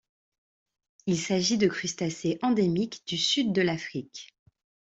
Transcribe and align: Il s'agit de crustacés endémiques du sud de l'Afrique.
Il 1.05 1.19
s'agit 1.19 1.59
de 1.59 1.67
crustacés 1.67 2.39
endémiques 2.41 3.03
du 3.05 3.19
sud 3.19 3.53
de 3.53 3.61
l'Afrique. 3.61 4.35